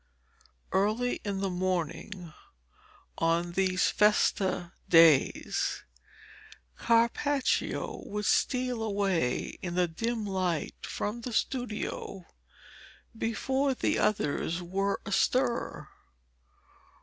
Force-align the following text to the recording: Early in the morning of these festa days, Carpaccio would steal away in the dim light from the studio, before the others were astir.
Early 0.71 1.17
in 1.23 1.41
the 1.41 1.49
morning 1.51 2.33
of 3.19 3.53
these 3.53 3.89
festa 3.91 4.73
days, 4.89 5.83
Carpaccio 6.75 8.01
would 8.07 8.25
steal 8.25 8.81
away 8.81 9.59
in 9.61 9.75
the 9.75 9.87
dim 9.87 10.25
light 10.25 10.73
from 10.87 11.21
the 11.21 11.31
studio, 11.31 12.25
before 13.15 13.75
the 13.75 13.99
others 13.99 14.59
were 14.59 14.99
astir. 15.05 15.89